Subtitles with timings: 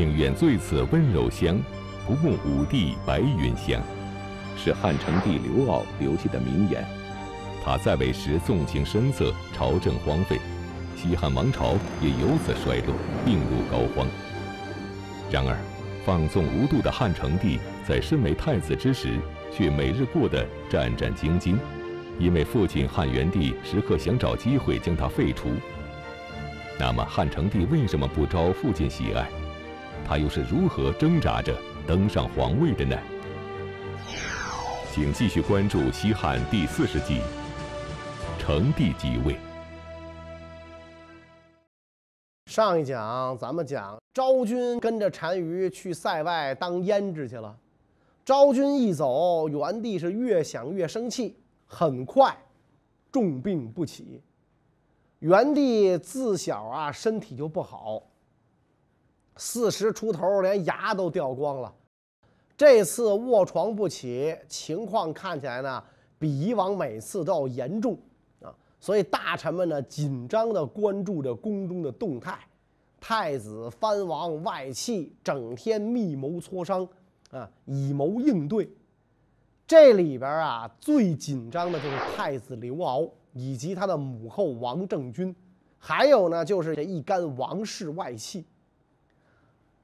[0.00, 1.60] 宁愿醉此温柔乡，
[2.06, 3.82] 不慕五帝白云香，
[4.56, 6.82] 是汉成帝刘骜留下的名言。
[7.62, 10.40] 他在位时纵情声色，朝政荒废，
[10.96, 12.94] 西汉王朝也由此衰落，
[13.26, 14.06] 病入膏肓。
[15.30, 15.54] 然而，
[16.02, 19.18] 放纵无度的汉成帝在身为太子之时，
[19.52, 21.58] 却每日过得战战兢兢，
[22.18, 25.50] 因为父亲汉元帝时刻想找机会将他废除。
[26.78, 29.28] 那么，汉成帝为什么不招父亲喜爱？
[30.10, 31.56] 他又是如何挣扎着
[31.86, 32.98] 登上皇位的呢？
[34.92, 37.20] 请继续关注西汉第四十集，
[38.36, 39.36] 成帝即位。
[42.46, 47.56] 上一讲咱们讲昭君跟着单于去塞外当胭脂去了，
[48.24, 51.36] 昭君一走，元帝是越想越生气，
[51.66, 52.36] 很快
[53.12, 54.20] 重病不起。
[55.20, 58.02] 元帝自小啊身体就不好，
[59.36, 61.74] 四十出头连牙都掉光了。
[62.56, 65.82] 这次卧床不起，情况看起来呢
[66.18, 67.98] 比以往每次都要严重
[68.42, 68.54] 啊！
[68.78, 72.38] 所以大臣们呢紧张地关注着宫中的动态，
[73.00, 76.86] 太子藩王外戚整天密谋磋商
[77.30, 78.70] 啊，以谋应对。
[79.66, 83.10] 这里边啊最紧张的就是太子刘骜。
[83.32, 85.32] 以及他的母后王政君，
[85.78, 88.44] 还有呢，就是这一干王室外戚。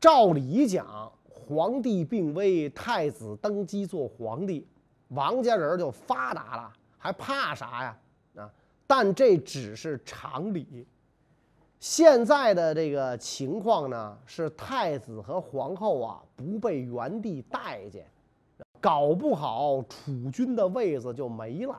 [0.01, 4.67] 照理讲，皇帝病危，太子登基做皇帝，
[5.09, 7.99] 王家人就发达了，还怕啥呀？
[8.37, 8.51] 啊！
[8.87, 10.87] 但这只是常理。
[11.81, 18.07] 现在的这个情况呢，是太子和皇后啊不被元帝待见，
[18.81, 21.79] 搞不好储君的位子就没了。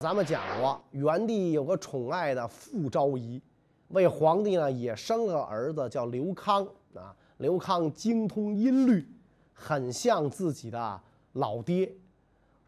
[0.00, 3.42] 咱们讲过，元帝有个宠爱的傅昭仪，
[3.88, 6.66] 为皇帝呢也生了个儿子，叫刘康
[6.98, 7.14] 啊。
[7.38, 9.06] 刘康精通音律，
[9.52, 11.00] 很像自己的
[11.34, 11.92] 老爹。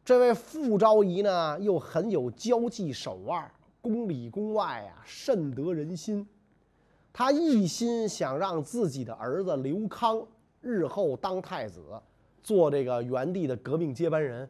[0.04, 6.26] 这位傅昭仪呢，又很有交际手腕，宫里宫外啊甚得人心。
[7.12, 10.24] 他一心想让自己的儿子刘康
[10.60, 11.82] 日后当太子，
[12.42, 14.48] 做这个元帝的革命接班人。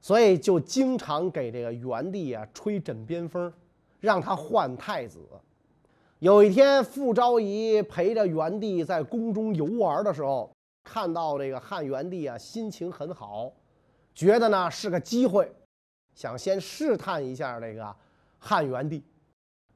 [0.00, 3.52] 所以就经常给这个元帝啊吹枕边风，
[4.00, 5.20] 让他换太子。
[6.22, 13.50] 有一天，傅昭仪陪着元帝在宫中游玩的时候，看到这个汉元帝啊心情很好，
[14.14, 15.52] 觉得呢是个机会，
[16.14, 17.92] 想先试探一下这个
[18.38, 19.02] 汉元帝，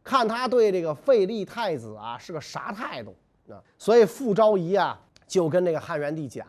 [0.05, 3.17] 看他对这个废立太子啊是个啥态度
[3.49, 3.61] 啊。
[3.77, 4.97] 所以傅昭仪啊
[5.27, 6.47] 就跟这个汉元帝讲。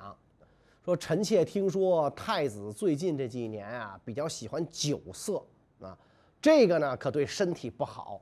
[0.85, 5.43] 说臣妾听说太子最近这几年啊比较喜欢酒色
[5.81, 5.97] 啊，
[6.39, 8.21] 这个呢可对身体不好。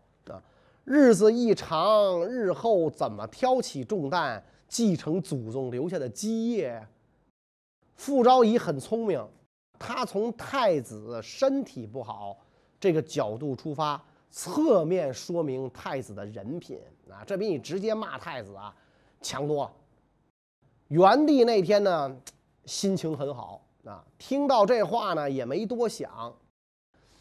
[0.85, 6.87] 日子一长，日后怎么挑起重担继承祖宗留下的基业？
[7.95, 9.27] 傅昭仪很聪明，
[9.79, 12.37] 他从太子身体不好
[12.79, 16.79] 这个角度出发，侧面说明太子的人品
[17.09, 18.71] 啊，这比你直接骂太子啊
[19.21, 19.71] 强多了。
[20.89, 22.15] 元帝那天呢？
[22.65, 26.33] 心情很好啊，听到这话呢也没多想，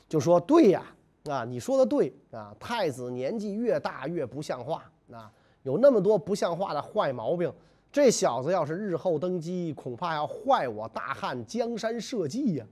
[0.08, 0.93] 就说：“对呀，
[1.30, 7.50] 啊，你说的对啊，太子年纪越大越不像话啊，有那么多不像话的坏毛病，
[7.90, 12.66] 这小子要是日后登基，恐怕要坏我大汉江山社稷呀。”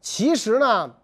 [0.00, 0.94] 其实呢，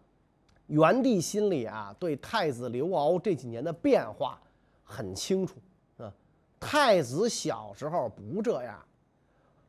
[0.68, 4.40] 元帝心里啊对太子刘骜这几年的变化
[4.84, 5.56] 很清楚
[5.98, 6.10] 啊，
[6.58, 8.82] 太子小时候不这样。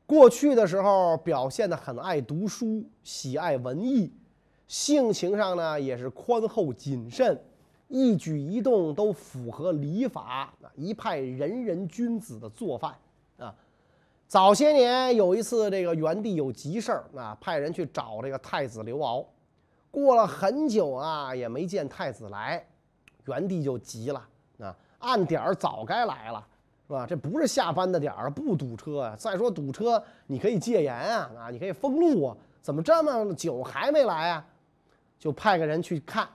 [0.06, 4.14] 过去的时候表现得很爱读书，喜爱文艺，
[4.68, 7.40] 性情上呢也是宽厚谨慎，
[7.88, 12.94] 一举一动都符合礼法啊，一派仁人君子的做范
[13.38, 13.54] 啊。
[14.28, 19.26] 早些年有一次，这个元帝有急事儿啊，派人去找这个太子刘骜，
[19.92, 22.66] 过了很久啊也没见太子来，
[23.26, 24.28] 元帝就急了
[24.60, 26.48] 啊，按点儿早该来了。
[26.86, 27.06] 是吧？
[27.08, 29.16] 这不是下班的点儿，不堵车啊。
[29.18, 32.36] 再说堵车，你可以戒严啊，啊，你可以封路啊。
[32.62, 34.46] 怎么这么久还没来啊？
[35.24, 36.28] 就派个人去看。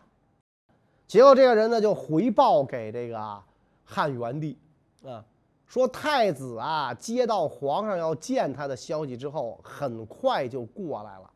[1.07, 3.43] 结果这个人呢，就回报给这个
[3.85, 4.57] 汉元帝，
[5.05, 5.23] 啊，
[5.67, 11.31] 说太子啊，接到皇上要见他的消息之后，很快就过来了。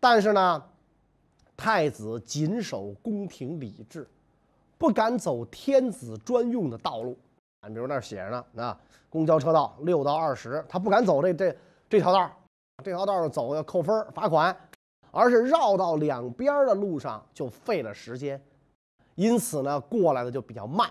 [0.00, 0.60] 但是呢，
[1.56, 4.04] 太子谨守宫廷礼制，
[4.76, 7.16] 不敢走天子专用的道路。
[7.60, 8.76] 啊，比如那儿写着呢，啊，
[9.08, 11.56] 公交车道六到二十，他不敢走这这
[11.88, 12.28] 这条道
[12.82, 14.56] 这条道走要扣分罚款，
[15.10, 18.40] 而是绕到两边的路上就费了时间，
[19.14, 20.90] 因此呢，过来的就比较慢。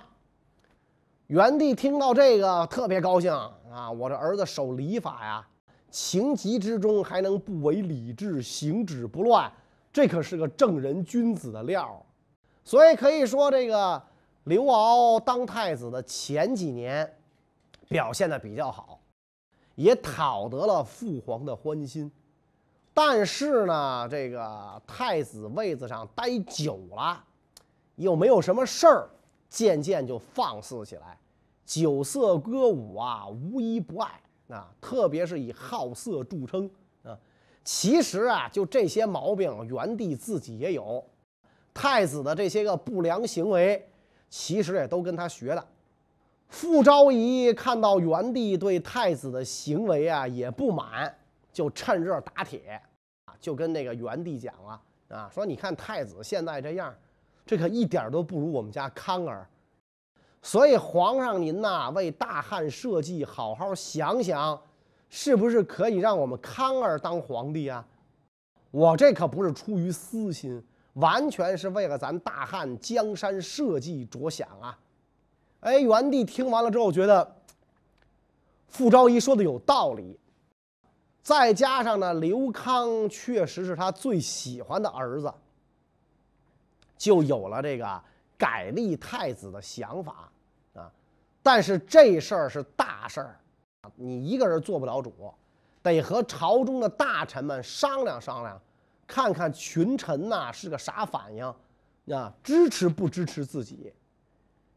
[1.27, 3.31] 元帝听到这个特别高兴
[3.71, 5.47] 啊，我这儿子守礼法呀，
[5.91, 9.51] 情急之中还能不违礼制，行止不乱，
[9.93, 12.03] 这可是个正人君子的料。
[12.63, 14.01] 所以可以说，这个
[14.45, 17.15] 刘骜当太子的前几年
[17.87, 18.99] 表现的比较好，
[19.75, 22.11] 也讨得了父皇的欢心。
[23.01, 27.23] 但是呢，这个太子位子上待久了，
[27.95, 29.09] 又没有什么事儿，
[29.47, 31.17] 渐渐就放肆起来，
[31.65, 34.69] 酒色歌舞啊，无一不爱啊。
[34.81, 36.69] 特别是以好色著称
[37.03, 37.17] 啊。
[37.63, 41.01] 其实啊，就这些毛病，元帝自己也有。
[41.73, 43.89] 太子的这些个不良行为，
[44.29, 45.67] 其实也都跟他学的。
[46.49, 51.15] 傅昭仪看到元帝对太子的行为啊，也不满，
[51.53, 52.81] 就趁热打铁。
[53.39, 56.93] 就跟那个元帝讲了啊，说你看太子现在这样，
[57.45, 59.47] 这可一点都不如我们家康儿。
[60.41, 64.61] 所以皇上您呐，为大汉社稷好好想想，
[65.09, 67.85] 是不是可以让我们康儿当皇帝啊？
[68.71, 70.63] 我这可不是出于私心，
[70.93, 74.77] 完全是为了咱大汉江山社稷着想啊！
[75.61, 77.35] 哎，元帝听完了之后，觉得
[78.67, 80.17] 傅昭仪说的有道理。
[81.29, 85.31] 再加上呢，刘康确实是他最喜欢的儿子，
[86.97, 88.01] 就有了这个
[88.35, 90.31] 改立太子的想法
[90.73, 90.91] 啊。
[91.43, 93.39] 但是这事儿是大事儿
[93.95, 95.31] 你一个人做不了主，
[95.83, 98.59] 得和朝中的大臣们商量商量，
[99.05, 101.45] 看看群臣呐是个啥反应
[102.11, 103.93] 啊，支持不支持自己。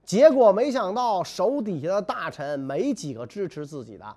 [0.04, 4.16] 结果没想到手底下的大臣没几个支持自己的。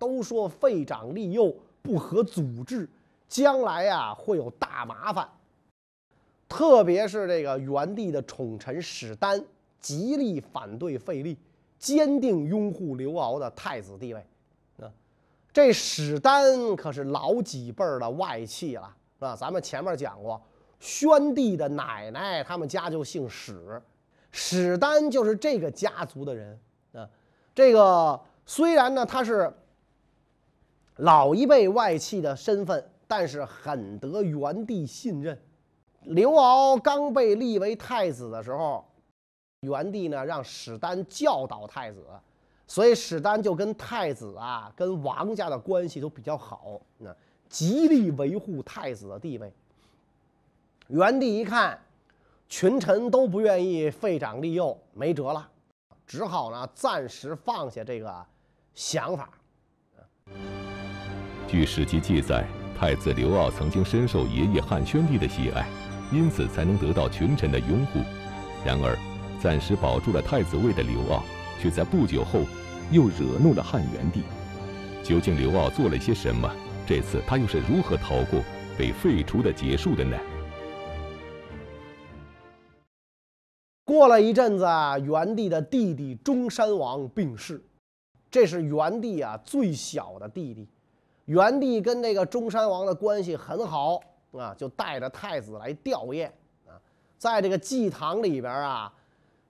[0.00, 1.56] 都说废长立幼
[1.86, 2.88] 不合祖制，
[3.28, 5.28] 将来呀会有大麻烦。
[6.48, 9.40] 特别是这个元帝的宠臣史丹，
[9.80, 11.38] 极力反对废立，
[11.78, 14.26] 坚定拥护刘骜的太子地位。
[14.80, 14.90] 啊，
[15.52, 19.36] 这史丹可是老几辈儿的外戚了，是吧？
[19.36, 20.42] 咱们前面讲过，
[20.80, 23.80] 宣帝的奶奶他们家就姓史，
[24.32, 26.60] 史丹就是这个家族的人。
[26.94, 27.08] 啊，
[27.54, 29.52] 这个虽然呢他是。
[30.96, 35.38] 老一辈外戚的身份，但是很得元帝信任。
[36.02, 38.84] 刘骜刚被立为太子的时候，
[39.60, 42.06] 元帝呢让史丹教导太子，
[42.66, 47.14] 所以史丹就跟太子啊、跟王家的关系都比较好，那
[47.48, 49.52] 极力维护太子的地位。
[50.88, 51.78] 元帝一看，
[52.48, 55.50] 群臣都不愿意废长立幼，没辙了，
[56.06, 58.24] 只好呢暂时放下这个
[58.72, 59.28] 想法。
[61.48, 62.44] 据史记记载，
[62.76, 65.64] 太子刘骜曾经深受爷爷汉宣帝的喜爱，
[66.12, 68.00] 因此才能得到群臣的拥护。
[68.64, 68.98] 然而，
[69.40, 71.22] 暂时保住了太子位的刘骜，
[71.62, 72.40] 却在不久后
[72.90, 74.22] 又惹怒了汉元帝。
[75.04, 76.50] 究竟刘骜做了些什么？
[76.84, 78.42] 这次他又是如何逃过
[78.76, 80.18] 被废除的结束的呢？
[83.84, 84.64] 过了一阵子，
[85.04, 87.64] 元帝的弟弟中山王病逝，
[88.32, 90.68] 这是元帝啊最小的弟弟。
[91.26, 94.00] 元帝跟这个中山王的关系很好
[94.32, 96.26] 啊，就带着太子来吊唁
[96.66, 96.80] 啊，
[97.18, 98.92] 在这个祭堂里边啊，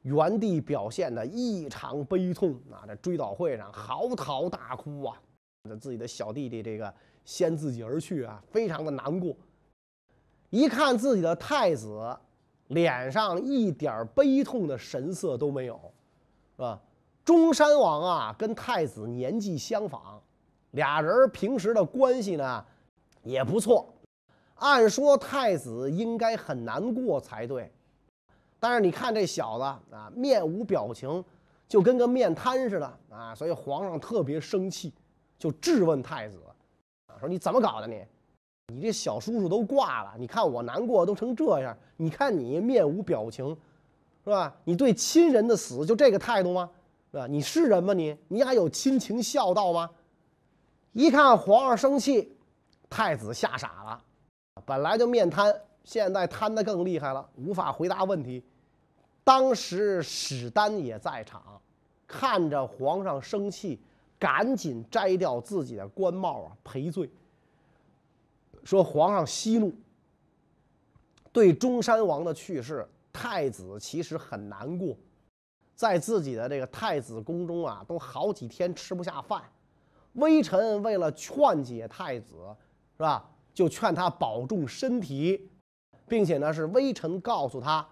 [0.03, 5.21] 元帝表现的异常悲痛啊，在追悼会上嚎啕大哭啊，
[5.79, 6.93] 自己的小弟弟这个
[7.25, 9.37] 先自己而去啊，非常的难过。
[10.49, 12.17] 一看自己的太子
[12.69, 15.79] 脸上一点悲痛的神色都没有，
[16.57, 16.81] 是吧？
[17.23, 20.23] 中山王啊，跟太子年纪相仿。
[20.77, 22.65] 俩人平时的关系呢，
[23.23, 23.93] 也不错。
[24.57, 27.73] 按说太子应该很难过才对，
[28.61, 29.65] 但是你看这小子
[29.95, 31.25] 啊，面无表情，
[31.67, 33.35] 就跟个面瘫似的啊。
[33.35, 34.93] 所以皇上特别生气，
[35.39, 36.39] 就质问太子，
[37.19, 38.05] 说你怎么搞的你？
[38.75, 43.49] 你这小叔叔都挂了，你看我难过都成这样，你看你面无表情，
[44.25, 44.55] 是吧？
[44.65, 46.69] 你对亲人的死就这个态度吗？
[47.13, 47.27] 是吧？
[47.27, 47.95] 你是人吗？
[47.95, 49.89] 你你还有亲情孝道吗？
[50.97, 52.35] 一看皇上生气，
[52.89, 54.03] 太子吓傻了，
[54.65, 58.43] 本来就面瘫，现在瘫得更厉害了，无法回答问题。
[59.23, 61.61] 当时史丹也在场，
[62.07, 63.79] 看着皇上生气，
[64.19, 67.11] 赶紧摘掉自己的官帽啊赔罪，
[68.65, 69.75] 说皇上息怒。
[71.31, 74.97] 对中山王的去世，太子其实很难过，
[75.75, 79.43] 在自己的这个太子宫中啊，都好几天吃不下饭。
[80.17, 82.35] 微臣为了劝解太子，
[82.97, 83.25] 是吧？
[83.55, 85.49] 就劝他保重身体，
[86.07, 87.87] 并且呢，是微臣告诉他，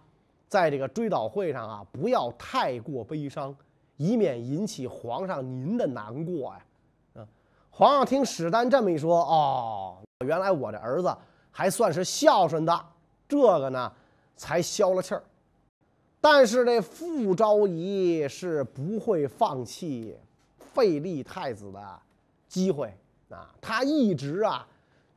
[0.46, 3.56] 在这个追悼会上啊，不要太过悲伤，
[3.96, 6.66] 以免引起皇上您的难过呀。
[7.14, 7.26] 嗯，
[7.70, 11.16] 皇上听史丹这么一说，哦，原来我这儿子
[11.50, 12.86] 还算是孝顺的，
[13.26, 13.90] 这个呢
[14.36, 15.24] 才消了气儿。
[16.20, 20.16] 但是这傅昭仪是不会放弃
[20.58, 22.00] 废立太子的
[22.54, 22.96] 机会
[23.30, 24.64] 啊，他一直啊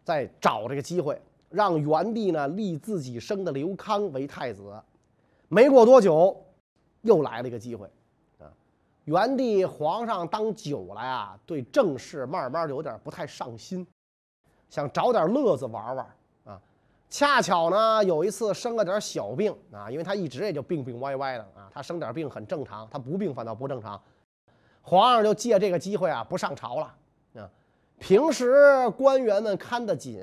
[0.03, 4.73] 在找这个机会，让元帝呢立自己生的刘康为太子。
[5.47, 6.35] 没过多久，
[7.03, 7.87] 又来了一个机会
[8.39, 8.49] 啊，
[9.05, 13.85] 元帝皇上当久了呀，对政事慢慢有点不太上心，
[14.67, 16.07] 想找点乐子玩玩
[16.43, 16.59] 啊。
[17.07, 24.01] 恰巧呢，有一次生了点小病啊，因为他一直也就病病歪歪的啊，他生点病很正常，他不病反倒不正常。
[24.81, 26.95] 皇上就借这个机会啊，不上朝了
[27.37, 27.49] 啊。
[27.99, 30.21] 平时官员们看得紧，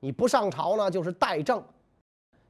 [0.00, 1.62] 你不上朝呢就是怠政。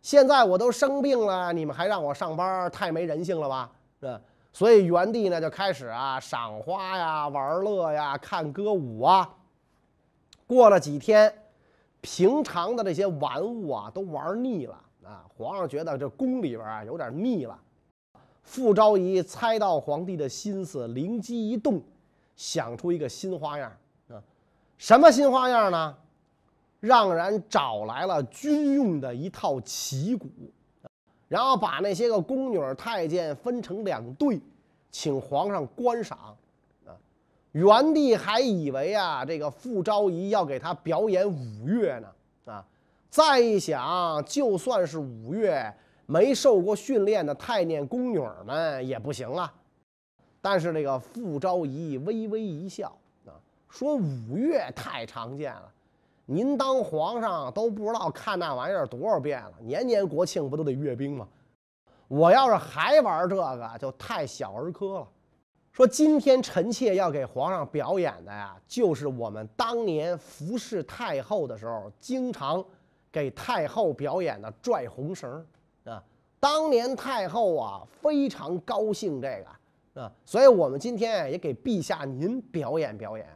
[0.03, 3.73] 现在我都生病了，你们还让我上班，太没人性了吧？
[4.01, 4.21] 是
[4.53, 9.29] 所以元帝呢就开始啊赏花呀、玩乐呀、看歌舞啊。
[10.47, 11.33] 过了几天。
[12.03, 15.25] 平常的这些玩物啊，都玩腻了啊！
[15.37, 17.59] 皇上觉得这宫里边啊有点腻了。
[18.45, 21.83] 傅昭仪猜到皇帝的心思，灵机一动，
[22.37, 23.73] 想出一个新花样
[24.11, 24.23] 啊！
[24.79, 25.97] 什么新花样呢？
[26.79, 30.29] 让人找来了军用的一套旗鼓，
[31.27, 34.41] 然后把那些个宫女太监分成两队，
[34.91, 36.19] 请皇上观赏。
[36.19, 36.37] 啊
[37.53, 42.09] 元帝还以为啊，这个傅昭仪要给他表演五岳呢，
[42.53, 42.63] 啊，
[43.09, 45.75] 再一想，就算是五岳，
[46.05, 49.51] 没受过训练的太监宫女们也不行啊。
[50.49, 53.35] 但是这个傅昭仪微微一笑，啊，
[53.69, 55.69] 说五岳太常见了，
[56.25, 61.27] 您当皇上都不知道看那玩意儿多少遍了，年年国庆不都得阅兵吗？
[62.07, 65.09] 我要是还玩这个，就太小儿科了。
[65.73, 72.65] 说今天臣妾要给皇上表演的呀，就是我们当年服侍太后的时候，经常
[73.11, 75.45] 给太后表演的拽红绳
[75.83, 76.01] 啊。
[76.39, 79.47] 当年太后啊非常高兴这个
[79.97, 83.27] 啊，所以我们今天也给陛下您表演表演。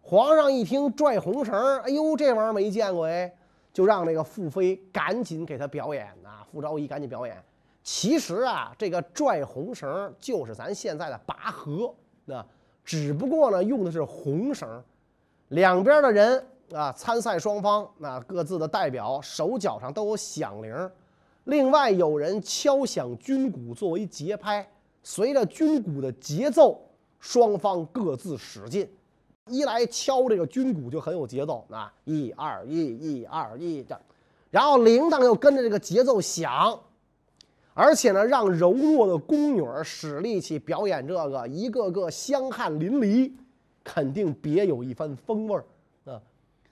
[0.00, 3.30] 皇上一听拽红绳，哎呦，这玩意儿没见过哎，
[3.70, 7.36] 就让这个傅妃赶紧给他表演啊，傅昭仪赶紧表演。
[7.82, 11.94] 其实啊，这个拽红绳就是咱现在的拔河，
[12.24, 12.42] 那
[12.82, 14.82] 只不过呢用的是红绳，
[15.48, 20.90] 两边的人啊，参赛双方那各自的代表手脚上都有响铃，
[21.44, 24.66] 另外有人敲响军鼓作为节拍，
[25.02, 26.80] 随着军鼓的节奏，
[27.20, 28.88] 双方各自使劲，
[29.46, 33.98] 一来敲这个军鼓就很有节奏啊，一二一，一二一这，
[34.50, 36.80] 然后铃铛又跟着这个节奏响。
[37.74, 43.30] 而且呢，让柔弱的宫女使力气表演这个，一个个香汗淋漓，
[43.84, 45.64] 肯定别有一番风味儿
[46.04, 46.20] 啊！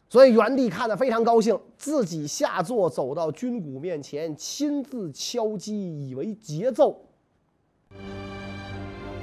[0.09, 7.01] 所以元帝看得非常高兴，自己下座走到军鼓面前，亲自敲击，以为节奏。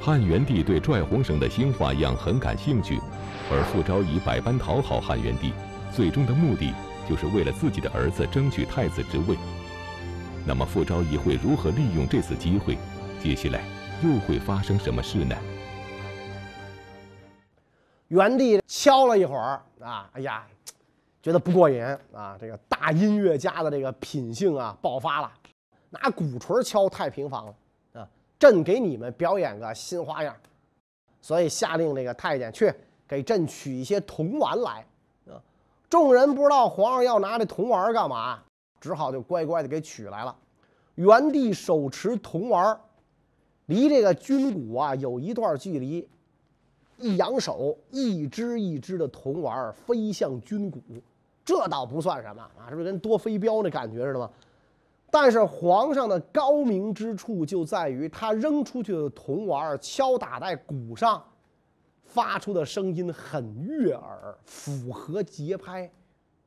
[0.02, 3.00] 汉元帝对拽红绳的新花样很感兴趣，
[3.52, 5.54] 而傅昭仪百般讨好汉元帝，
[5.92, 6.74] 最终的目的
[7.10, 9.38] 就是为了自己的儿子争取太子之位。
[10.46, 12.78] 那么傅昭仪会如何利用这次机会？
[13.22, 13.62] 接下来
[14.04, 15.36] 又会发生什么事呢？
[18.10, 20.46] 元帝敲了一会儿啊，哎呀，
[21.22, 21.82] 觉得不过瘾
[22.14, 22.38] 啊！
[22.38, 25.32] 这个大音乐家的这个品性啊爆发了，
[25.90, 27.54] 拿鼓槌敲太平房了！
[28.44, 30.36] 朕给你们表演个新花样，
[31.22, 32.70] 所以下令这个太监去
[33.08, 34.86] 给朕取一些铜丸来
[35.30, 35.40] 啊！
[35.90, 38.44] 众人不知道皇上要拿这铜丸干嘛。
[38.82, 40.36] 只好就乖乖的给取来了。
[40.96, 42.78] 原地手持铜丸，
[43.68, 46.06] 离这个军鼓啊有一段距离，
[46.98, 50.82] 一扬手，一只一只的铜丸飞向军鼓，
[51.46, 54.30] 这倒不算什么啊，是不是跟多飞镖那感觉似的吗？
[55.14, 61.24] 但是皇上的高明之处就在于，他扔出去的铜丸敲打在鼓上，
[62.04, 65.88] 发出的声音很悦耳，符合节拍。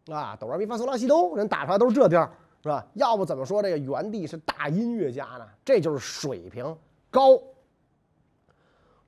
[0.08, 2.28] 啊，哆来咪发嗦拉西哆，人打出来都是这调，
[2.60, 2.84] 是吧？
[2.94, 5.46] 要不怎么说这个元帝是大音乐家呢？
[5.64, 6.76] 这就是水平
[7.08, 7.40] 高。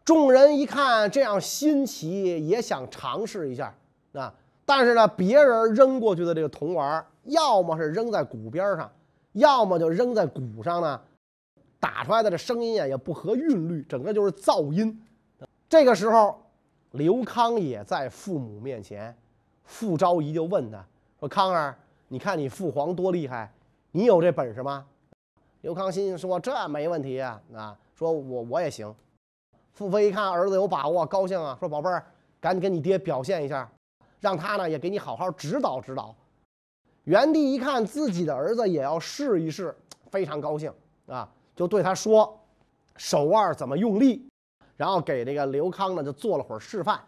[0.04, 3.74] 众人一看这样新奇，也想尝试一下
[4.12, 4.32] 啊。
[4.64, 8.88] 但是呢，别人扔过去的这个铜丸，要么是扔在鼓边上，
[9.32, 11.00] 要么就扔在鼓上呢，
[11.78, 15.00] 打出来的这声音啊也不合韵律，整个就是噪音。
[15.68, 16.40] 这个时候，
[16.92, 19.16] 刘康也在父母面前。
[19.64, 20.82] 傅昭仪就问他
[21.20, 21.76] 说：“康儿，
[22.08, 23.52] 你看你父皇多厉害，
[23.92, 24.86] 你有这本事吗？”
[25.60, 28.94] 刘康心说：“这没问题啊，啊，说我我也行。”
[29.74, 32.02] 傅飞一看儿子有把握，高兴啊，说宝贝儿，
[32.40, 33.70] 赶紧跟你爹表现一下，
[34.20, 36.16] 让他呢也给你好好指导指导。
[37.08, 39.74] 元帝一看自己的儿子也要试一试，
[40.10, 40.70] 非常高兴
[41.06, 42.38] 啊，就对他说
[42.96, 44.28] 手腕怎么用力，
[44.76, 47.00] 然后给这个刘康呢就做了会儿示范。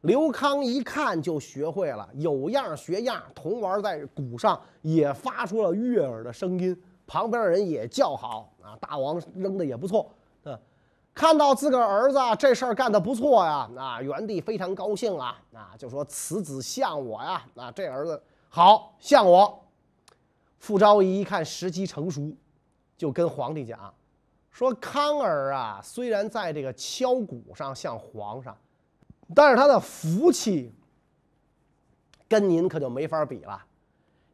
[0.00, 10.10] 刘康一看就学会了，有样学样，铜丸在鼓上也发出了悦耳的声音，旁边人也叫好啊，大王扔的也不错，
[10.42, 10.58] 啊，
[11.14, 18.20] 看到自个儿儿子这事儿干得不错呀，啊，元帝非常高兴啊，啊，就说此子像我呀，啊，这儿子
[18.54, 19.64] 好像我。
[20.58, 22.32] 傅昭仪一看时机成熟，
[22.96, 23.92] 就跟皇帝讲，
[24.48, 28.56] 说康儿啊，虽然在这个敲鼓上像皇上。
[29.34, 30.72] 但是他的福气
[32.28, 33.60] 跟您可就没法比了。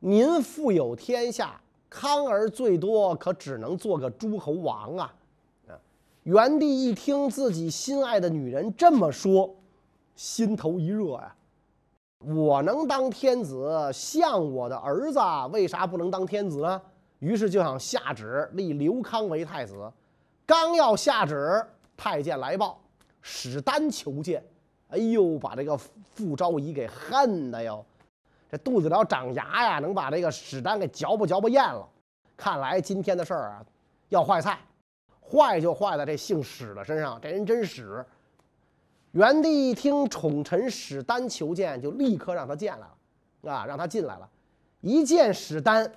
[0.00, 1.58] 您富有天下，
[1.88, 5.14] 康儿最多可只能做个诸侯王啊！
[5.66, 5.72] 啊，
[6.24, 9.56] 元帝一听自己心爱的女人这么说，
[10.14, 11.34] 心头一热呀。
[12.20, 15.18] 我能当天子，像我的儿子，
[15.50, 16.80] 为啥不能当天子呢？
[17.18, 19.90] 于是就想下旨立刘康为太子。
[20.44, 21.64] 刚要下旨，
[21.96, 22.78] 太监来报，
[23.22, 24.44] 史丹求见。
[24.88, 27.82] 哎呦，把这个傅昭仪给恨的哟，
[28.50, 31.88] 这肚子里要长牙呀，能把这个史丹给嚼吧嚼吧咽了。
[32.36, 33.64] 看来今天的事儿啊，
[34.10, 34.58] 要坏菜，
[35.22, 37.18] 坏就坏在这姓史的身上。
[37.18, 38.04] 这人真史。
[39.12, 42.86] 元帝一听宠臣史丹求见，就立刻让他见来
[43.42, 44.28] 了，啊，让他进来了。
[44.80, 45.90] 一见史丹，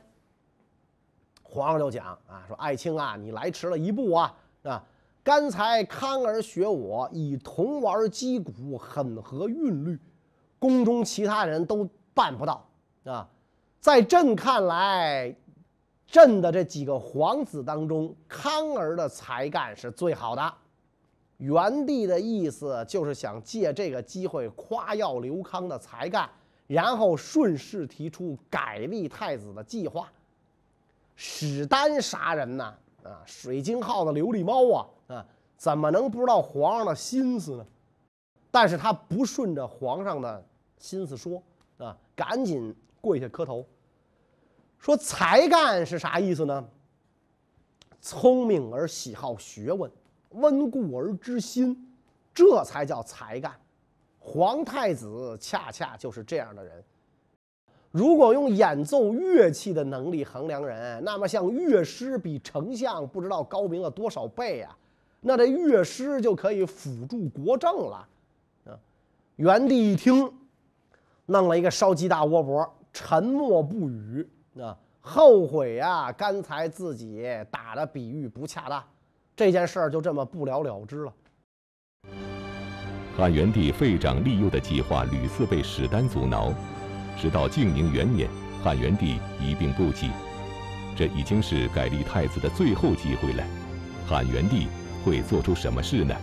[1.44, 4.84] 皇上就讲啊，说爱卿啊，你来迟了一步啊，啊。
[5.24, 9.98] 刚才康儿学我以铜丸击鼓，很合韵律，
[10.60, 12.68] 宫中其他人都办不到
[13.06, 13.30] 啊。
[13.80, 15.34] 在朕看来，
[16.08, 20.54] 朕的这几个皇子当中，康儿的才干是最好的。
[21.44, 26.30] 元帝的意思就是想借这个机会夸耀刘康的才干，
[26.68, 30.10] 然后顺势提出改立太子的计划。
[31.18, 32.74] 史丹啥人呢？
[33.04, 35.16] 啊，水晶号的琉璃猫啊！
[35.16, 35.26] 啊，
[35.58, 37.66] 怎么能不知道皇上的心思呢？
[38.50, 40.46] 但是他不顺着皇上的
[40.78, 41.44] 心思说
[41.78, 43.66] 啊，赶紧跪下磕头，
[44.80, 46.66] 说才干是啥意思呢？
[48.00, 49.92] 聪明而喜好学问，
[50.34, 51.76] 温故而知新，
[52.34, 53.52] 这才叫才干。
[54.20, 56.84] 皇太子恰恰就是这样的人。
[57.92, 64.76] 如果用演奏乐器的能力衡量人，那么像乐师比丞相不知道高明了多少倍啊！
[65.22, 68.08] 那这乐师就可以辅助国政了，
[68.66, 68.74] 啊！
[69.36, 70.34] 元帝一听，
[71.28, 74.28] 弄了一个烧鸡大窝脖，沉默不语，
[74.60, 78.84] 啊，后悔呀，刚才自己打的比喻不恰当，
[79.36, 81.14] 这件事儿就这么不了了之了。
[83.18, 86.54] 汉元帝废长立幼的计划屡次被史丹阻挠，
[87.18, 88.30] 直到靖宁元年，
[88.64, 90.10] 汉元帝一病不起，
[90.96, 93.44] 这已经是改立太子的最后机会了，
[94.08, 94.68] 汉元帝。
[95.06, 96.16] 会做出什么事呢？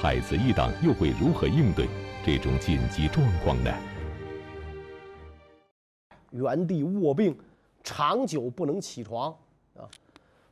[0.00, 1.88] 太子一党又会如何应对
[2.24, 3.74] 这种紧急状况呢？
[6.30, 7.36] 元帝卧病，
[7.82, 9.36] 长久不能起床
[9.76, 9.82] 啊。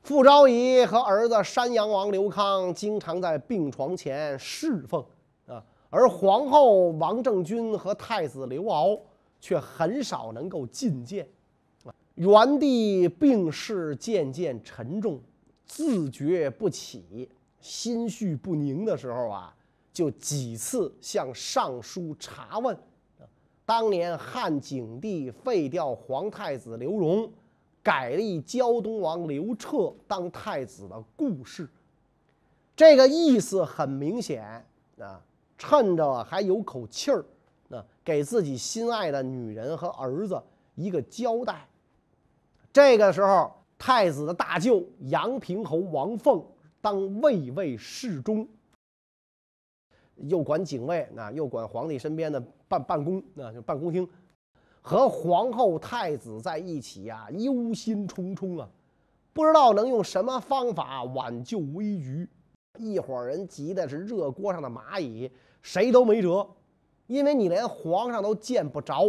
[0.02, 5.04] 傅昭仪和儿子山阳王刘康经常在病床前侍奉
[5.46, 8.98] 啊，而皇后王政君和太子刘骜
[9.40, 11.26] 却很少能够觐见。
[12.16, 15.20] 元帝病势渐渐沉重，
[15.64, 17.30] 自觉不起。
[17.60, 19.54] 心绪不宁的时候啊，
[19.92, 22.76] 就几次向尚书查问，
[23.64, 27.30] 当年汉景帝废掉皇太子刘荣，
[27.82, 31.68] 改立胶东王刘彻当太子的故事。
[32.76, 34.64] 这个意思很明显
[34.98, 35.20] 啊，
[35.58, 37.24] 趁着还有口气儿，
[37.68, 40.40] 那给自己心爱的女人和儿子
[40.74, 41.68] 一个交代。
[42.72, 46.42] 这个时候，太子的大舅阳平侯王凤。
[46.80, 48.44] 当卫尉侍中，
[50.16, 54.08] 又管警卫，那又管皇帝身边的办办公，那就办公厅，
[54.82, 58.68] 和皇后太子在一起呀，忧心忡忡啊，
[59.32, 62.28] 不知道能用什么方法挽救危局。
[62.78, 65.30] 一伙人急的是热锅上的蚂蚁，
[65.62, 66.46] 谁都没辙，
[67.06, 69.06] 因为你连皇上都见不着。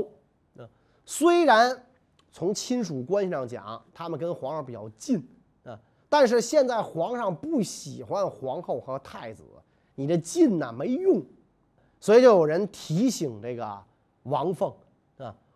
[0.58, 0.70] 啊，
[1.06, 1.84] 虽然
[2.32, 5.18] 从亲属关系上讲，他们跟皇上比较近
[5.64, 5.80] 啊。
[6.08, 9.44] 但是现在皇上不喜欢皇后和太子，
[9.96, 11.24] 你这近呐没用，
[12.00, 13.82] 所以就有人提醒这个
[14.24, 14.72] 王凤，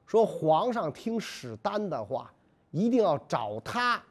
[0.08, 2.34] 说皇上听史丹的话，
[2.72, 4.02] 一定要找他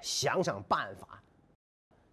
[0.00, 1.06] 想想办法。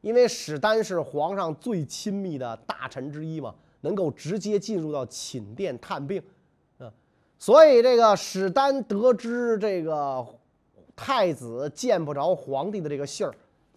[0.02, 6.22] 因为史丹是皇上最亲密的大臣之一嘛，能够直接进入到寝殿探病，
[6.80, 6.92] 嗯，
[7.40, 10.26] 所以这个史丹得知这个
[10.96, 13.34] 太子见不着皇帝的这个信儿，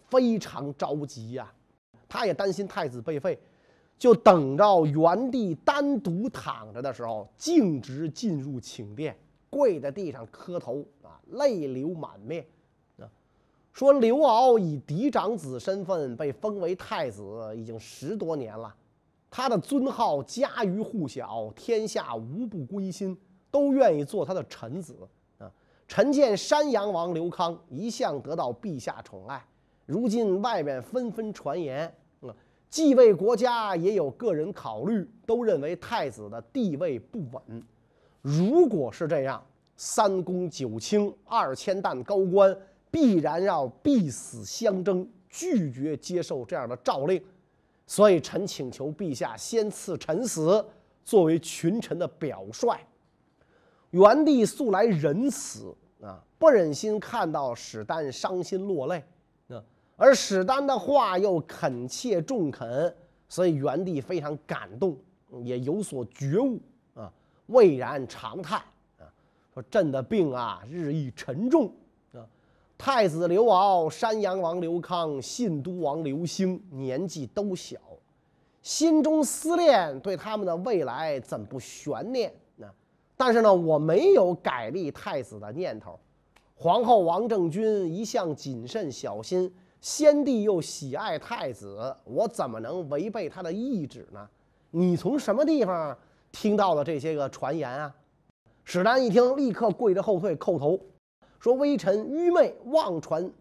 [0.09, 1.53] 非常着急呀，
[2.09, 3.39] 他也担心太子被废。
[3.97, 9.17] 就等着元帝单独躺着的时候，径直进入寝殿，
[9.49, 12.45] 跪在地上磕头啊，泪流满面
[12.99, 13.07] 啊，
[13.71, 17.23] 说刘骜以嫡长子身份被封为太子
[17.55, 18.75] 已经十多年了，
[19.31, 23.17] 他的尊号家喻户晓，天下无不归心，
[23.49, 24.95] 都愿意做他的臣子
[25.37, 25.49] 啊。
[25.87, 29.43] 臣见山阳王刘康一向得到陛下宠爱，
[29.85, 31.95] 如今外面纷纷传言。
[32.75, 37.63] 继位国家也有个人考虑，都认为太子的地位不稳。
[38.21, 39.41] 如果是这样，
[39.77, 42.53] 三公九卿、二千担高官
[42.91, 47.23] 必然要必死相争，拒绝接受这样的诏令。
[47.87, 50.65] 所以，臣请求陛下先赐臣死，
[51.05, 52.77] 作为群臣的表率。
[53.91, 59.01] 元帝素来仁慈啊，不忍心看到史丹伤心落泪。
[59.97, 62.93] 而史丹的话又恳切中肯，
[63.29, 64.97] 所以元帝非常感动，
[65.41, 66.59] 也有所觉悟
[66.93, 67.09] 啊，
[67.47, 68.59] 蔚然长叹
[68.99, 69.07] 啊，
[69.53, 71.71] 说朕的病啊日益沉重
[72.11, 72.19] 啊。
[72.77, 77.77] 太子刘骜、山阳王刘康、信都王刘兴年纪都小，
[78.61, 82.67] 心中思念对他们的未来怎不悬念呢？
[83.15, 85.97] 但是呢，我没有改立太子的念头。
[86.53, 89.49] 皇后王政君一向谨慎小心。
[89.85, 94.27] 先帝又喜爱太子，我怎么能违背他的意志呢？
[94.71, 95.95] 你从什么地方
[96.31, 97.95] 听到的这些个传言啊？
[98.63, 100.81] 史丹一听，立刻跪着后退，叩头，
[101.39, 103.31] 说：“微臣愚昧，妄传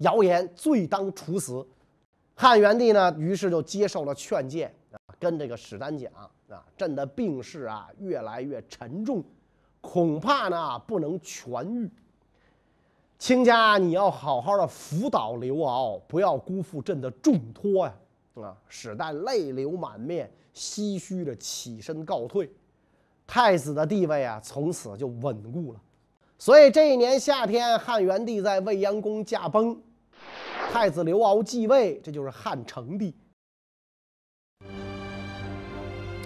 [0.00, 1.66] 谣言，罪当处死。”
[2.36, 6.30] 汉元帝呢，于是就接受了劝谏啊，跟这个史丹讲啊
[6.76, 9.24] ：“朕的病势啊，越来越沉重，
[9.80, 11.90] 恐怕呢不能痊愈。”
[13.18, 17.94] 卿家，你要好好的辅导刘骜，不要辜负朕的重托呀！
[18.36, 22.48] 啊，史旦泪流满面，唏嘘着起身告退。
[23.26, 25.80] 太子的地位啊，从此就稳固了。
[26.38, 29.76] 所以这一年夏天，汉元帝在未央宫驾崩，
[30.72, 33.12] 太子刘骜继位，这就是汉成帝。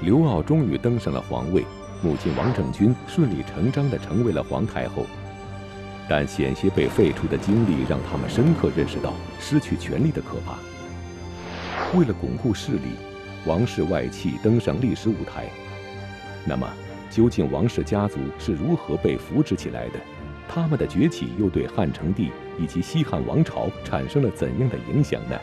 [0.03, 1.65] 刘骜终于登上了皇位，
[2.03, 5.05] 母亲王政君顺理成章的成为了皇太后。
[6.09, 10.59] 但险些被废除的经历，让他们深刻认识到失去权力的可怕。
[11.97, 12.97] 为了巩固势力，
[13.47, 15.49] 王室外戚登上历史舞台。
[16.45, 16.69] 那么，
[17.11, 20.01] 究竟王氏家族是如何被扶植起来的？
[20.49, 25.39] 他们的崛起又对汉成帝以及西汉王朝产生了怎样的影响呢？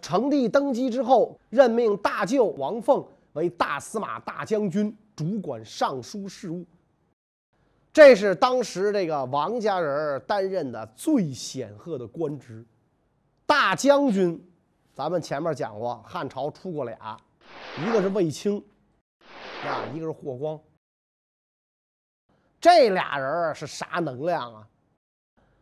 [0.00, 3.04] 成帝登基之后，任命大舅王凤
[3.34, 6.66] 为大司马大将军，主管尚书事务。
[7.92, 12.64] 这是当时这个王家人担任的最显赫的官职，
[13.44, 14.44] 大将军。
[14.94, 17.16] 咱们前面讲过，汉朝出过俩，
[17.80, 18.62] 一个是卫青，
[19.64, 20.58] 啊，一个是霍光。
[22.60, 24.68] 这俩人是啥能量啊？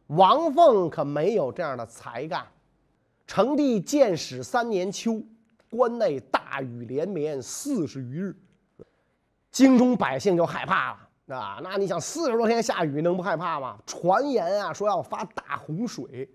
[0.06, 2.46] 王凤可没有这样的才干。
[3.26, 5.22] 成帝建始三年秋，
[5.68, 8.36] 关内大雨连绵四十余日，
[9.50, 11.05] 京中百姓就害怕了。
[11.28, 13.76] 啊，那你想四十多天下雨，能不害怕吗？
[13.84, 16.28] 传言啊，说要发大洪水，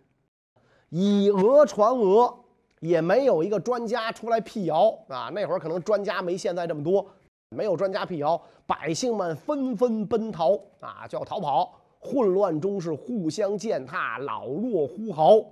[0.90, 2.44] 以讹传讹，
[2.82, 5.30] 也没有一个专家出来辟谣啊。
[5.34, 7.08] 那会儿可能专家没现在这么多，
[7.50, 11.74] 没有专家辟谣，百姓们纷纷奔逃啊，就要逃跑。
[12.04, 15.46] 混乱中是互相践踏，老弱呼嚎，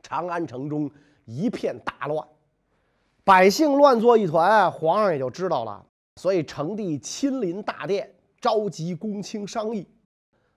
[0.00, 0.90] 长安城中
[1.26, 2.26] 一片大乱，
[3.22, 5.84] 百姓乱作一团，皇上也就知道了，
[6.16, 8.10] 所以成帝亲临大殿。
[8.40, 9.86] 召集公卿商议，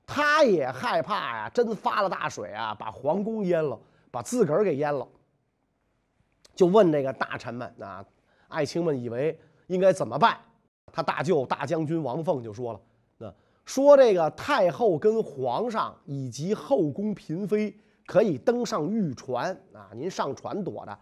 [0.05, 3.77] 他也害怕呀，真发了大水啊，把皇宫淹了，
[4.09, 5.07] 把自个儿给淹了。
[6.55, 8.05] 就问这个大臣们啊，
[8.47, 10.37] 爱卿们以为应该怎么办？
[10.91, 12.81] 他大舅大将军王凤就说了，
[13.17, 13.33] 那
[13.65, 20.99] 说这个太后跟皇上以及后宫嫔妃可以登上御船啊，您上船躲着，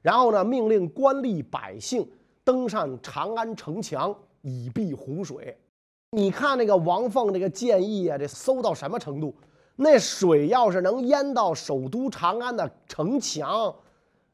[0.00, 2.08] 然后呢，命令官吏百姓
[2.44, 5.58] 登上长安城墙以避洪水。
[6.14, 9.34] 你看那个王凤这个建议啊，这馊到什么程度？
[9.76, 13.74] 那水要是能淹到首都长安的城墙，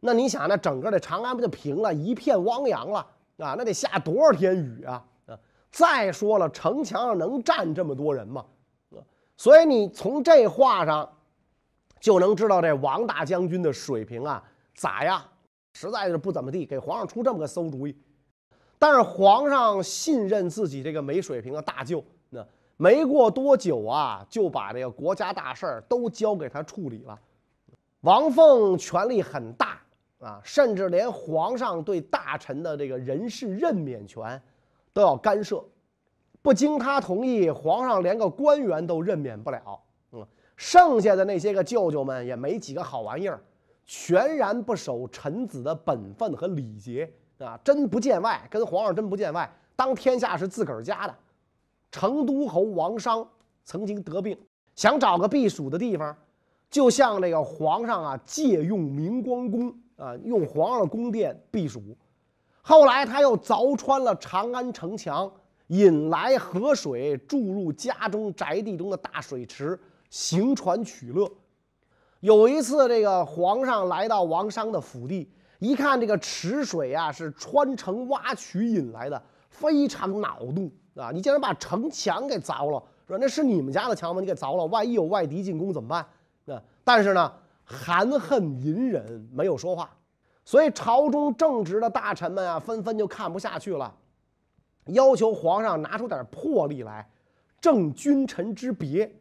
[0.01, 2.99] 那你想，那整个的长安不就平了，一片汪洋了
[3.39, 3.55] 啊？
[3.57, 5.03] 那得下多少天雨啊？
[5.25, 5.39] 啊！
[5.71, 8.45] 再说了，城墙上能站这么多人吗？
[8.91, 9.01] 啊！
[9.39, 11.11] 所以你从这话上
[11.99, 15.23] 就能知道这王大将军的水平啊咋样，
[15.73, 17.97] 实在是不怎么地，给皇上出这么个馊主意。
[18.81, 22.43] 但是皇上信任自己这个没水平的大舅，那
[22.79, 27.21] 没过多久啊，就把这个国家大事儿都交给他处理了。
[28.01, 29.79] 王凤权力很大
[30.19, 34.41] 啊，甚至连皇上对大臣的这个人事任免权
[34.95, 35.63] 都要干涉，
[36.41, 39.79] 不经他同意，皇上连个官员都任免不了。
[40.13, 43.43] 嗯，剩下的那些个舅舅们也没几个好玩意儿，
[43.85, 47.13] 全然不守臣子的本分和礼节。
[47.45, 49.51] 啊，真不见外，跟皇上真不见外。
[49.75, 51.15] 当天下是自个儿家的。
[51.91, 53.27] 成都侯王商
[53.65, 54.39] 曾经得病，
[54.77, 56.17] 想找个避暑的地方，
[56.71, 61.83] 就向这个皇上啊借用明光宫啊，用皇上的宫殿避暑。
[62.63, 65.31] 后来他又凿穿了长安城墙，
[65.69, 69.79] 引来河水注入家中宅地中的大水池，
[70.11, 71.29] 行船取乐。
[72.21, 75.29] 有一次，这个皇上来到王商的府邸。
[75.61, 81.11] 一看这个池水啊，是穿城挖渠引来的，非常恼怒啊！
[81.13, 84.21] 你竟然把城墙给凿了，说那是你们家的墙吗？
[84.21, 86.57] 你给凿了，万一有外敌进攻怎么办？
[86.57, 86.63] 啊！
[86.83, 89.91] 但是呢，含恨隐忍，没有说话。
[90.47, 93.95] 所以朝中正直的大臣们啊，纷纷就看不下去了，
[94.87, 97.07] 要求皇上拿出点魄力来，
[97.61, 99.15] 正君臣之别。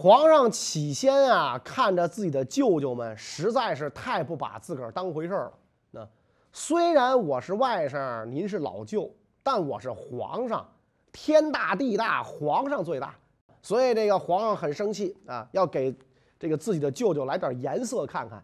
[0.00, 5.52] 皇上起先啊，看着自己的舅舅们，实在是太不把自个儿当回事儿了。
[5.90, 6.08] 那
[6.52, 10.64] 虽然我是外甥，您是老舅，但我是皇上，
[11.10, 13.12] 天大地大，皇上最大。
[13.60, 15.92] 所以这个皇上很生气啊，要给
[16.38, 18.40] 这个自己的舅舅来点颜色看看。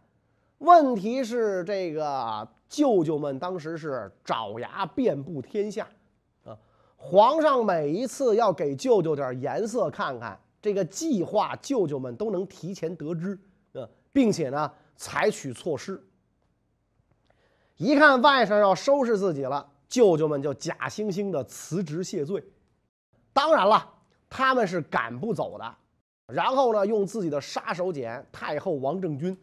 [0.59, 5.87] 问题是这个舅舅们当时是爪牙遍布天下
[6.45, 6.59] 啊，
[6.97, 10.37] 皇上每一次要给舅舅点颜色看看。
[10.65, 13.39] 这个计划，舅舅们都能提前得知，
[13.73, 16.03] 呃，并且呢，采取措施。
[17.77, 22.43] 一看外甥要收拾自己了，舅舅们就假惺惺的辞职谢罪。
[23.35, 23.87] 当然了，
[24.31, 25.75] 他们是赶不走的。
[26.29, 29.39] 然后呢，用自己的杀手锏，太后王政君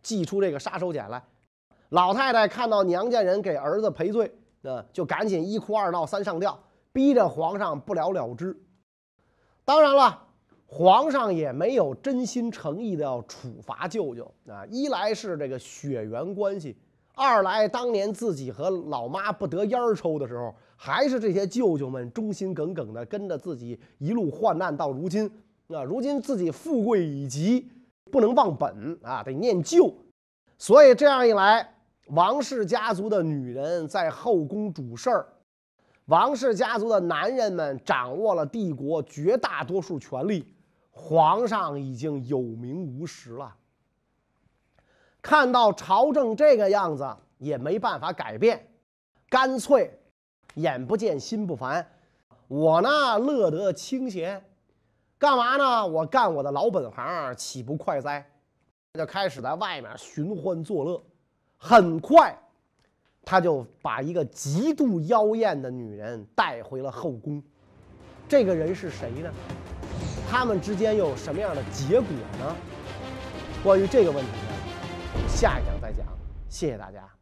[0.00, 1.20] 祭出这个杀手锏来。
[1.88, 6.56] 老太太看到娘家人给儿子赔罪，呃，就赶紧一哭二闹三上吊，
[6.92, 8.56] 逼着皇上不了了之。
[9.64, 10.28] 当然了。
[10.74, 14.64] 皇上也没有真心诚意的要处罚舅舅啊！
[14.70, 16.74] 一来是这个血缘关系，
[17.14, 25.30] 二来当年自己和老妈不得烟儿抽的时候，还是这些舅舅们忠心耿耿的跟着自己一路患难到如今
[25.68, 25.82] 啊！
[25.84, 27.70] 如今自己富贵已极，
[28.10, 29.94] 不能忘本啊，得念旧。
[30.56, 31.74] 所以这样一来，
[32.06, 35.26] 王氏家族的女人在后宫主事儿，
[36.06, 40.42] 王氏家族的男人们掌握了帝国绝大多数权力。
[40.94, 43.56] 皇上已经有名无实了，
[45.22, 48.68] 看到朝政这个样子也没办法改变，
[49.28, 49.98] 干脆
[50.54, 51.84] 眼不见心不烦，
[52.46, 54.44] 我呢乐得清闲，
[55.18, 55.86] 干嘛呢？
[55.86, 58.24] 我干我的老本行，岂不快哉？
[58.92, 61.02] 就开始在外面寻欢作乐，
[61.56, 62.38] 很快
[63.24, 67.42] 他就把一个极度妖艳的女人带回了后宫，
[68.28, 69.32] 这个人是谁呢？
[70.32, 72.56] 他们之间又有什么样的结果呢？
[73.62, 76.06] 关于这个问题呢，下一讲再讲。
[76.48, 77.21] 谢谢大家。